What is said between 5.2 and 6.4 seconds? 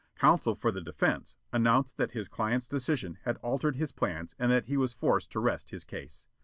to rest his case.